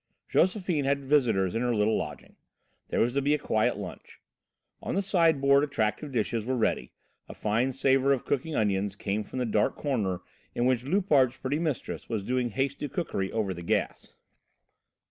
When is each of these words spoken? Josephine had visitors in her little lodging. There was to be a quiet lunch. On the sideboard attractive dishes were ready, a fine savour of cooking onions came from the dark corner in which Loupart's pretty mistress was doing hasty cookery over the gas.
Josephine 0.27 0.83
had 0.83 1.05
visitors 1.05 1.53
in 1.53 1.61
her 1.61 1.75
little 1.75 1.95
lodging. 1.95 2.35
There 2.87 2.99
was 3.01 3.13
to 3.13 3.21
be 3.21 3.35
a 3.35 3.37
quiet 3.37 3.77
lunch. 3.77 4.19
On 4.81 4.95
the 4.95 5.03
sideboard 5.03 5.63
attractive 5.63 6.11
dishes 6.11 6.43
were 6.43 6.57
ready, 6.57 6.91
a 7.29 7.35
fine 7.35 7.71
savour 7.71 8.11
of 8.11 8.25
cooking 8.25 8.55
onions 8.55 8.95
came 8.95 9.23
from 9.23 9.37
the 9.37 9.45
dark 9.45 9.75
corner 9.75 10.21
in 10.55 10.65
which 10.65 10.85
Loupart's 10.85 11.37
pretty 11.37 11.59
mistress 11.59 12.09
was 12.09 12.23
doing 12.23 12.49
hasty 12.49 12.89
cookery 12.89 13.31
over 13.31 13.53
the 13.53 13.61
gas. 13.61 14.15